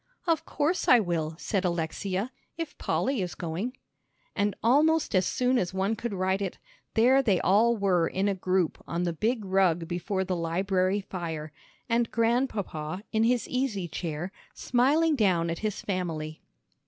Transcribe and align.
"Of 0.25 0.45
course, 0.45 0.87
I 0.87 0.99
will," 0.99 1.35
said 1.37 1.63
Alexia, 1.63 2.31
"if 2.57 2.75
Polly 2.79 3.21
is 3.21 3.35
going." 3.35 3.77
And 4.35 4.55
almost 4.63 5.13
as 5.13 5.27
soon 5.27 5.59
as 5.59 5.75
one 5.75 5.95
could 5.95 6.11
write 6.11 6.41
it, 6.41 6.57
there 6.95 7.21
they 7.21 7.39
all 7.41 7.77
were 7.77 8.07
in 8.07 8.27
a 8.27 8.33
group 8.33 8.83
on 8.87 9.03
the 9.03 9.13
big 9.13 9.45
rug 9.45 9.87
before 9.87 10.23
the 10.23 10.35
library 10.35 11.01
fire, 11.01 11.51
and 11.87 12.09
Grandpapa 12.09 13.03
in 13.11 13.25
his 13.25 13.47
easy 13.47 13.87
chair, 13.87 14.31
smiling 14.55 15.15
down 15.15 15.51
at 15.51 15.59
his 15.59 15.81
family. 15.81 16.41